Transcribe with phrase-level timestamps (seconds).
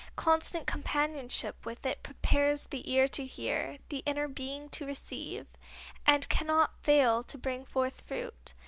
[0.15, 5.45] Constant companionship with it prepares the ear to hear, the inner being to receive,
[6.07, 8.55] and cannot fail to bring forth fruit.